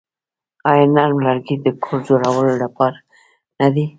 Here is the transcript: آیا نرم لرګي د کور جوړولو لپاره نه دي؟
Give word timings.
آیا 0.69 0.85
نرم 0.95 1.17
لرګي 1.27 1.55
د 1.59 1.67
کور 1.83 1.99
جوړولو 2.07 2.53
لپاره 2.63 2.97
نه 3.59 3.67
دي؟ 3.73 3.85